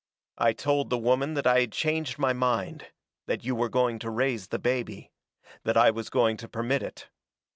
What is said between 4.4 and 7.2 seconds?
the baby that I was going to permit it.